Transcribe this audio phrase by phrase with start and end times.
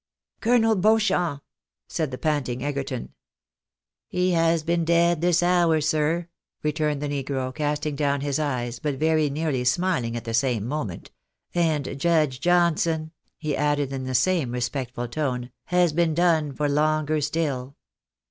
[0.41, 1.43] "Colonel Beauchamp"
[1.87, 3.13] said the panting Egerton."
[4.17, 6.27] He has been dead this hour, sir,"
[6.63, 11.11] returned the negro, casting down his eyes, but very nearly smiling at the same moment;"
[11.53, 17.21] and Judge Johnson," he added, in the same respectful tone," has been done for longer
[17.21, 17.75] still."